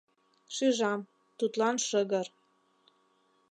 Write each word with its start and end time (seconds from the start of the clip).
Шижам, 0.55 1.01
тудлан 1.37 1.75
шыгыр. 1.87 2.27